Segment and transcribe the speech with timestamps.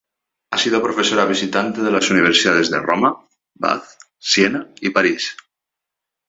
[0.49, 3.85] Ha sido profesora visitante de las Universidades de Roma, Bath,
[4.17, 5.37] Siena y París.